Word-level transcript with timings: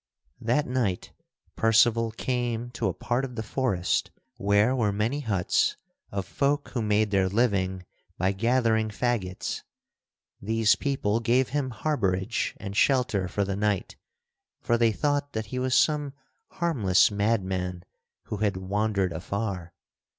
That 0.39 0.65
night 0.65 1.11
Percival 1.55 2.09
came 2.09 2.71
to 2.71 2.87
a 2.87 2.93
part 2.95 3.23
of 3.23 3.35
the 3.35 3.43
forest 3.43 4.09
where 4.37 4.75
were 4.75 4.91
many 4.91 5.19
huts 5.19 5.77
of 6.11 6.25
folk 6.25 6.69
who 6.69 6.81
made 6.81 7.11
their 7.11 7.29
living 7.29 7.85
by 8.17 8.31
gathering 8.31 8.89
fagots. 8.89 9.61
These 10.41 10.73
people 10.75 11.19
gave 11.19 11.49
him 11.49 11.69
harborage 11.69 12.55
and 12.57 12.75
shelter 12.75 13.27
for 13.27 13.45
the 13.45 13.55
night, 13.55 13.95
for 14.59 14.75
they 14.75 14.91
thought 14.91 15.33
that 15.33 15.45
he 15.53 15.59
was 15.59 15.75
some 15.75 16.13
harmless 16.47 17.11
madman 17.11 17.85
who 18.23 18.37
had 18.37 18.57
wandered 18.57 19.13
afar. 19.13 19.71